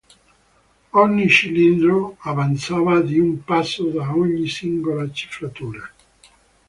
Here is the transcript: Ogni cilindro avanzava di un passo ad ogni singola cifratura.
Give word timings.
Ogni 1.01 1.29
cilindro 1.29 2.15
avanzava 2.21 3.01
di 3.01 3.19
un 3.19 3.43
passo 3.43 3.87
ad 3.89 3.95
ogni 3.97 4.47
singola 4.47 5.07
cifratura. 5.11 5.87